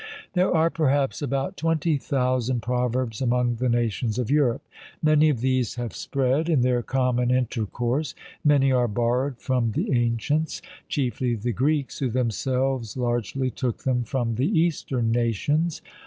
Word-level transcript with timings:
There 0.33 0.51
are, 0.51 0.71
perhaps, 0.71 1.21
about 1.21 1.57
twenty 1.57 1.95
thousand 1.97 2.61
proverbs 2.61 3.21
among 3.21 3.57
the 3.57 3.69
nations 3.69 4.17
of 4.17 4.31
Europe: 4.31 4.63
many 5.03 5.29
of 5.29 5.41
these 5.41 5.75
have 5.75 5.93
spread 5.95 6.49
in 6.49 6.61
their 6.61 6.81
common 6.81 7.29
intercourse; 7.29 8.15
many 8.43 8.71
are 8.71 8.87
borrowed 8.87 9.37
from 9.37 9.73
the 9.73 9.91
ancients, 9.91 10.59
chiefly 10.89 11.35
the 11.35 11.53
Greeks, 11.53 11.99
who 11.99 12.09
themselves 12.09 12.97
largely 12.97 13.51
took 13.51 13.83
them 13.83 14.03
from 14.03 14.33
the 14.33 14.59
eastern 14.59 15.11
nations. 15.11 15.83